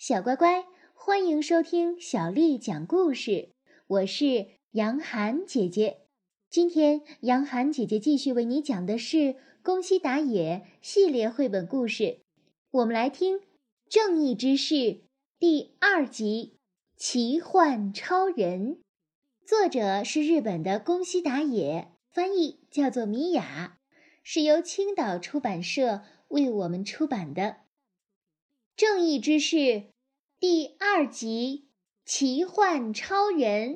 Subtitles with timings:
[0.00, 0.64] 小乖乖，
[0.94, 3.50] 欢迎收听小丽讲故事。
[3.86, 5.98] 我是杨涵姐姐。
[6.48, 9.16] 今天，杨涵姐姐继续为你讲的是
[9.62, 12.20] 《宫西达也》系列绘本故事。
[12.70, 13.36] 我们来听
[13.90, 14.74] 《正义之士》
[15.38, 16.56] 第二集
[16.98, 18.76] 《奇幻超人》，
[19.46, 23.76] 作者是日本的宫西达也，翻译叫做米雅，
[24.22, 27.58] 是由青岛出版社为我们出版的。
[28.80, 29.82] 正义之士
[30.38, 31.68] 第二集
[32.10, 33.74] 《奇幻超人》。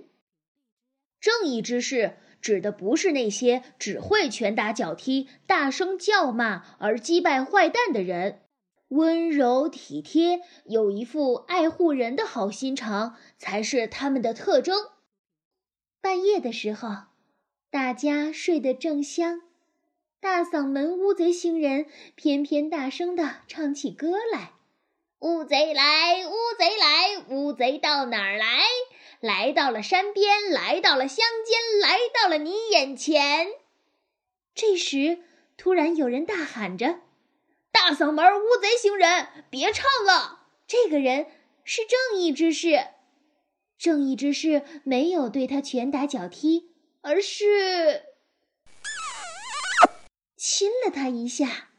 [1.21, 8.45] 正义之士指的不是那些只会拳打脚踢、大声叫骂而击败坏蛋的人，
[8.89, 14.89] 温柔体贴、有一副爱护人的好心肠才是他们的特征。
[16.01, 16.89] 半夜的时候，
[17.69, 19.43] 大家睡得正香，
[20.19, 21.85] 大嗓门乌贼星人
[22.15, 24.53] 偏偏大声地唱起歌来。
[25.25, 28.61] 乌贼来，乌贼来，乌贼到哪儿来？
[29.21, 33.49] 来到了山边，来到了乡间，来到了你眼前。
[34.55, 35.25] 这时，
[35.57, 37.01] 突然有人大喊着
[37.73, 41.27] ：“大嗓门乌贼行人，别唱了！”这个人
[41.65, 42.89] 是正义之士。
[43.79, 48.03] 正义之士没有对他拳打脚踢，而是
[50.37, 51.71] 亲了他一下。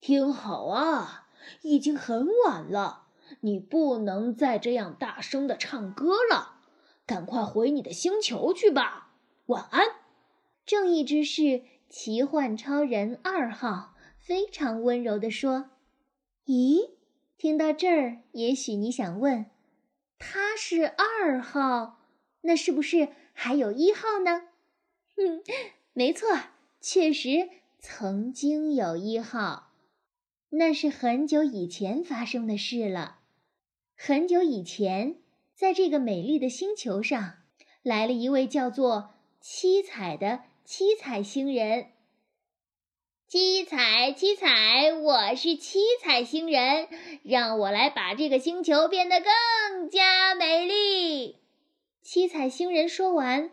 [0.00, 1.23] 听好啊！
[1.62, 3.08] 已经很晚了，
[3.40, 6.60] 你不能再这样大声的唱歌了，
[7.06, 9.12] 赶快回你的星球去吧。
[9.46, 9.86] 晚安。
[10.66, 15.70] 正义之士奇幻超人二号非常温柔地说
[16.46, 16.92] ：“咦，
[17.36, 19.46] 听到这儿，也许你想问，
[20.18, 22.00] 他是二号，
[22.40, 24.48] 那是不是还有一号呢？”
[25.16, 25.42] 哼，
[25.92, 26.28] 没错，
[26.80, 29.63] 确实曾经有一号。
[30.56, 33.18] 那是很久以前发生的事了。
[33.96, 35.16] 很久以前，
[35.52, 37.38] 在这个美丽的星球上，
[37.82, 41.88] 来了一位叫做七彩的七彩星人。
[43.26, 46.88] 七彩，七彩，我是七彩星人，
[47.24, 51.40] 让我来把这个星球变得更加美丽。
[52.00, 53.50] 七彩星人说完，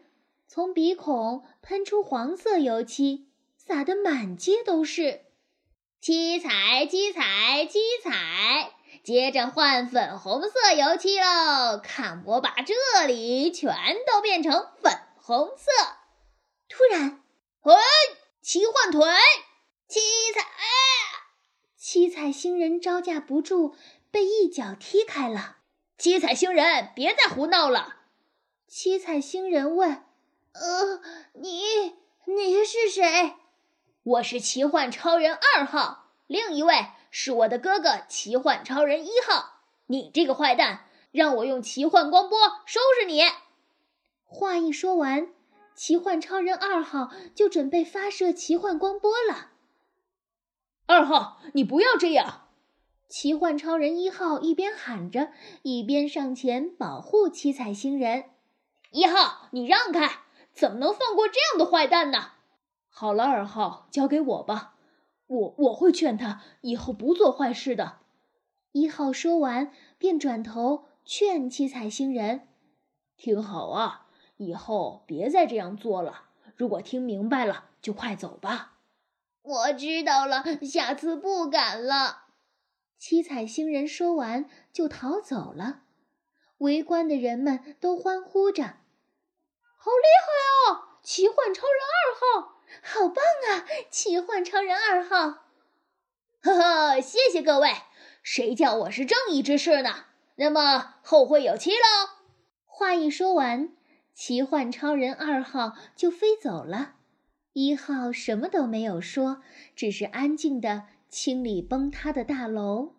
[0.47, 3.25] 从鼻孔喷出黄色油漆，
[3.57, 5.21] 洒得满街都是。
[6.01, 8.71] 七彩，七彩，七彩！
[9.03, 11.77] 接着换粉红色油漆喽！
[11.77, 13.71] 看我把这里全
[14.07, 15.71] 都变成粉红色！
[16.67, 17.21] 突然，
[17.61, 17.75] 嘿，
[18.41, 19.07] 奇幻腿！
[19.87, 19.99] 七
[20.33, 20.43] 彩，
[21.77, 23.75] 七彩星人招架不住，
[24.09, 25.57] 被一脚踢开了。
[25.99, 27.97] 七彩星人，别再胡闹了！
[28.67, 30.03] 七彩星人问
[30.53, 30.99] ：“呃，
[31.33, 31.93] 你
[32.25, 33.35] 你是谁？”
[34.03, 39.59] 我是奇幻超人二号，另一位是我的哥哥奇幻超人一号。
[39.85, 43.21] 你这个坏蛋，让我用奇幻光波收拾你！
[44.25, 45.31] 话一说完，
[45.75, 49.51] 奇幻超人二号就准备发射奇幻光波了。
[50.87, 52.47] 二号，你不要这样！
[53.07, 55.31] 奇幻超人一号一边喊着，
[55.61, 58.31] 一边上前保护七彩星人。
[58.89, 60.21] 一号，你让开！
[60.55, 62.31] 怎么能放过这样的坏蛋呢？
[62.93, 64.75] 好了，二号，交给我吧，
[65.25, 67.99] 我我会劝他以后不做坏事的。
[68.73, 72.47] 一号说完，便转头劝七彩星人
[73.17, 74.07] ：“听好啊，
[74.37, 76.25] 以后别再这样做了。
[76.55, 78.77] 如果听明白了，就快走吧。”
[79.41, 82.25] 我知道了，下次不敢了。
[82.99, 85.81] 七彩星人说完就逃走了。
[86.59, 88.63] 围观的人们都欢呼着
[89.75, 90.99] ：“好厉害啊！
[91.01, 93.65] 奇幻超人二号！”好棒啊！
[93.89, 95.45] 奇幻超人二号，
[96.41, 97.69] 呵呵，谢谢各位。
[98.23, 100.05] 谁叫我是正义之士呢？
[100.35, 102.09] 那么后会有期喽。
[102.65, 103.73] 话一说完，
[104.13, 106.95] 奇幻超人二号就飞走了。
[107.53, 109.41] 一号什么都没有说，
[109.75, 112.95] 只是安静的清理崩塌的大楼。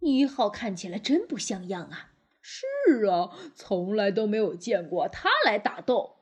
[0.00, 2.10] 一号看起来真不像样啊！
[2.40, 2.66] 是
[3.06, 6.16] 啊，从来都没有见过他来打斗。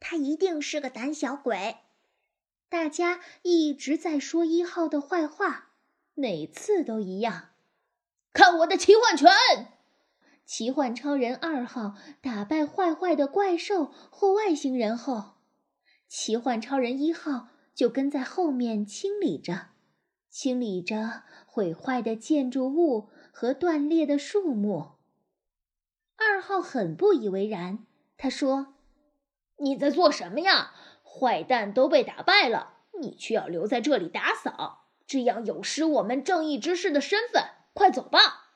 [0.00, 1.76] 他一定是个胆小鬼。
[2.68, 5.70] 大家一直在说一号的坏话，
[6.14, 7.48] 每次都一样。
[8.32, 9.28] 看我的奇幻拳！
[10.44, 15.34] 奇幻超人二号打败坏坏的怪兽或外星人后，
[16.06, 19.68] 奇幻超人一号就跟在后面清理着，
[20.30, 24.92] 清理着毁坏的建筑物和断裂的树木。
[26.16, 27.86] 二号很不以为然，
[28.16, 28.74] 他说。
[29.58, 30.72] 你在做什么呀？
[31.04, 37.44] 坏蛋都被打败了，你却要留在这里打扫，这样有失我们正义之士的身份。
[37.72, 38.54] 快走吧！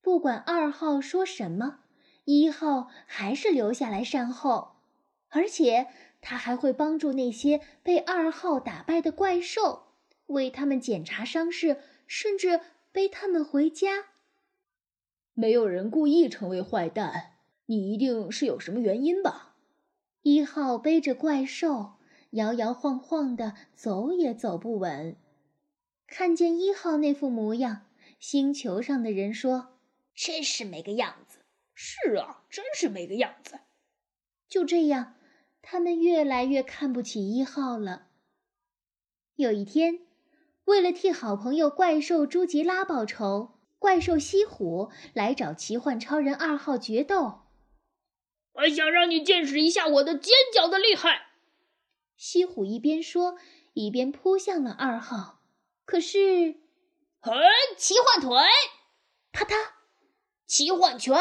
[0.00, 1.80] 不管二号说什么，
[2.24, 4.76] 一号还是留下来善后，
[5.30, 5.88] 而且
[6.20, 9.88] 他还会帮助那些被二号打败的怪兽，
[10.26, 12.60] 为他们检查伤势，甚至
[12.92, 14.06] 背他们回家。
[15.34, 17.34] 没有人故意成为坏蛋，
[17.66, 19.45] 你一定是有什么原因吧？
[20.28, 21.98] 一号背着怪兽，
[22.30, 25.16] 摇摇晃晃的，走也走不稳。
[26.08, 27.86] 看见一号那副模样，
[28.18, 29.78] 星球上的人说
[30.16, 31.38] ：“真是没个样子。
[31.74, 33.60] ”“是啊，真是没个样子。”
[34.50, 35.14] 就这样，
[35.62, 38.08] 他们越来越看不起一号了。
[39.36, 40.00] 有一天，
[40.64, 43.60] 为了替好朋友怪兽朱吉拉报仇。
[43.78, 47.42] 怪兽西虎来找奇幻超人二号决斗。
[48.56, 51.26] 我想让你见识一下我的尖角的厉害。
[52.16, 53.36] 西虎一边说，
[53.74, 55.40] 一边扑向了二号。
[55.84, 56.60] 可是，
[57.20, 57.32] 嘿，
[57.76, 58.36] 奇幻腿，
[59.30, 59.54] 啪嗒，
[60.46, 61.20] 奇幻拳。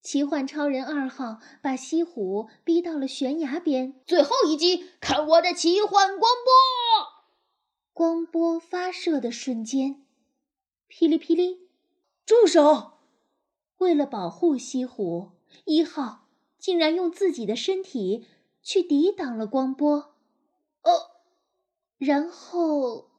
[0.00, 4.00] 奇幻超人二号把西虎逼到了悬崖边。
[4.06, 6.52] 最后一击，看我的奇幻光波！
[7.92, 10.06] 光波发射的瞬间。
[10.86, 11.68] 噼里噼里，
[12.24, 13.00] 住手！
[13.76, 15.32] 为了保护西虎，
[15.64, 16.28] 一号
[16.58, 18.26] 竟然用自己的身体
[18.62, 20.14] 去抵挡了光波。
[20.82, 21.22] 哦，
[21.98, 23.10] 然后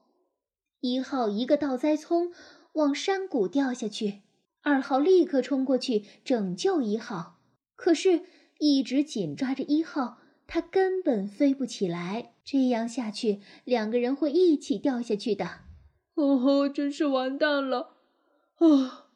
[0.79, 2.31] 一号一个倒栽葱
[2.73, 4.21] 往山谷掉下去，
[4.61, 7.39] 二号立刻冲过去拯救一号。
[7.75, 8.23] 可是，
[8.59, 12.33] 一直紧抓着一号，他根本飞不起来。
[12.43, 15.61] 这样下去，两个人会一起掉下去的。
[16.15, 16.67] 哦吼！
[16.67, 17.95] 真是完蛋了！
[18.55, 19.07] 啊，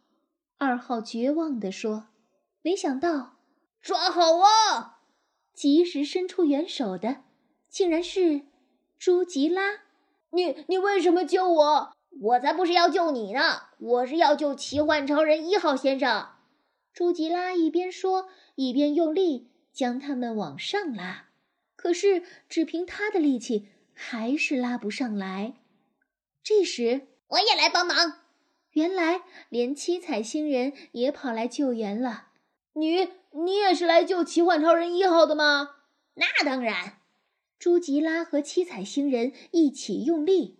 [0.57, 2.07] 二号绝望地说
[2.63, 3.35] ：“没想到，
[3.81, 5.01] 抓好啊！
[5.53, 7.23] 及时伸出援手的，
[7.69, 8.43] 竟然是
[8.97, 9.81] 朱吉拉。
[10.31, 11.93] 你你为什么救我？
[12.21, 13.63] 我才不是要救你呢！
[13.79, 16.29] 我是要救奇幻超人一号先生。”
[16.93, 21.25] 朱吉拉一边说，一边用力将他们往上拉。
[21.75, 25.55] 可是，只凭他的力气，还是拉不上来。
[26.41, 28.21] 这时，我也来帮忙。
[28.71, 32.29] 原来，连七彩星人也跑来救援了。
[32.73, 35.69] 你，你也是来救奇幻超人一号的吗？
[36.15, 36.99] 那当然。
[37.57, 40.59] 朱吉拉和七彩星人一起用力。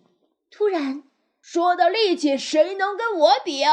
[0.50, 1.04] 突然，
[1.40, 3.72] 说到力气，谁能跟我比啊？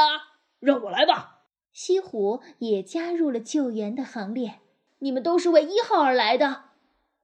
[0.60, 1.44] 让我来吧。
[1.72, 4.60] 西虎也加入了救援的行列。
[4.98, 6.64] 你们都是为一号而来的。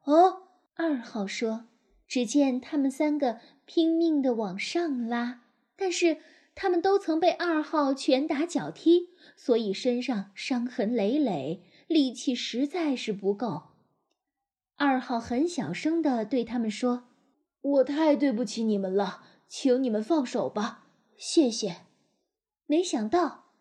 [0.05, 0.45] 哦，
[0.75, 1.67] 二号说。
[2.07, 3.39] 只见他们三个。
[3.71, 5.43] 拼命的往上拉，
[5.77, 6.23] 但是
[6.55, 13.69] 他们都曾被二号拳打脚踢，所以身上伤痕累累，力气实在是不够。
[14.77, 17.09] 二号很小声的对他们说
[17.63, 20.85] ：“我太对不起你们了，请你们放手吧，
[21.17, 21.83] 谢谢。”
[22.67, 23.53] 没想到，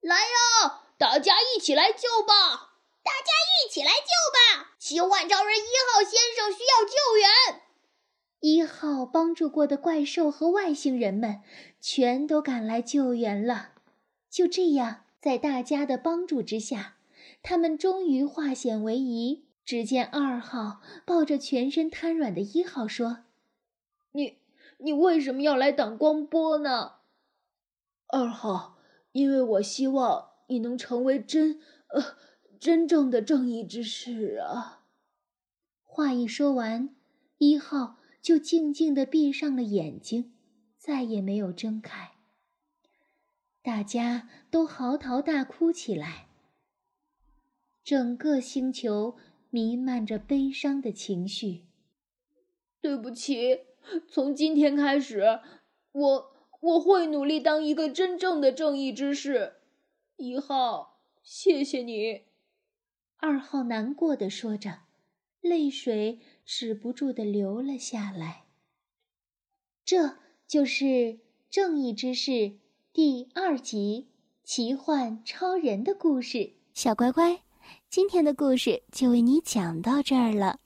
[0.00, 2.72] 来呀，大家一起来救吧！
[3.04, 3.30] 大家
[3.62, 4.72] 一起来救吧！
[4.78, 7.62] 奇幻超人一号先生需要救援。
[8.40, 11.42] 一号帮助过的怪兽和外星人们，
[11.80, 13.72] 全都赶来救援了。
[14.28, 16.96] 就这样，在大家的帮助之下，
[17.42, 19.46] 他们终于化险为夷。
[19.64, 23.24] 只见二号抱着全身瘫软的一号说
[24.12, 24.38] ：“你，
[24.78, 26.92] 你为什么要来挡光波呢？”
[28.06, 28.78] 二号，
[29.12, 32.16] 因为我希望你能成为真，呃，
[32.60, 34.84] 真正的正义之士啊。
[35.82, 36.94] 话一说完，
[37.38, 37.96] 一号。
[38.22, 40.34] 就静静的闭上了眼睛，
[40.76, 42.15] 再也没有睁开。
[43.66, 46.28] 大家都嚎啕大哭起来，
[47.82, 49.16] 整个星球
[49.50, 51.64] 弥漫着悲伤的情绪。
[52.80, 53.62] 对不起，
[54.08, 55.40] 从今天开始，
[55.90, 59.54] 我我会努力当一个真正的正义之士。
[60.14, 62.26] 一号，谢谢你。
[63.16, 64.82] 二号难过的说着，
[65.40, 66.20] 泪水。
[66.44, 68.44] 止不住的流了下来。
[69.84, 70.84] 这就是
[71.50, 72.30] 《正义之士》
[72.96, 74.08] 第二集
[74.50, 76.50] 《奇幻超人》的故事。
[76.72, 77.38] 小乖乖，
[77.90, 80.58] 今天的故事就为你讲到这儿了。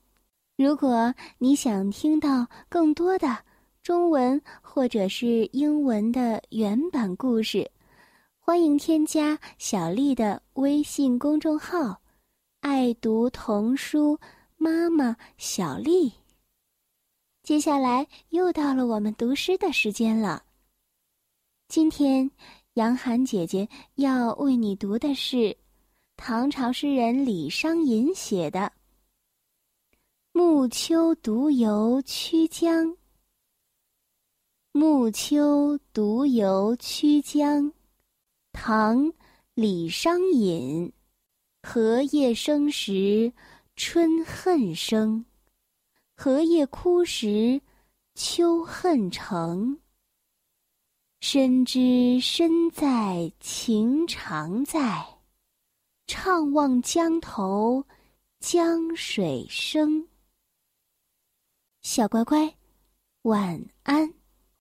[0.56, 3.37] 如果你想听到更多的
[3.82, 7.68] 中文或者是英文的原版故事，
[8.38, 12.00] 欢迎添加小丽的微信公众号
[12.62, 14.16] “爱读童书”。
[14.56, 16.12] 妈妈小丽，
[17.42, 20.44] 接下来又到了我们读诗的时间了。
[21.71, 22.29] 今天，
[22.75, 25.57] 杨涵姐姐要为你读的是
[26.17, 28.59] 唐朝诗人李商隐写的
[30.33, 32.87] 《暮秋独游曲江》。
[34.73, 37.73] 暮秋独游曲江，
[38.50, 39.05] 唐·
[39.55, 40.93] 李商隐。
[41.62, 43.33] 荷叶生时
[43.77, 45.25] 春恨生，
[46.17, 47.61] 荷叶枯时
[48.17, 49.79] 秋恨成。
[51.21, 55.07] 深知身在情长在，
[56.07, 57.85] 怅望江头
[58.39, 60.09] 江水声。
[61.83, 62.55] 小乖乖，
[63.23, 64.20] 晚安。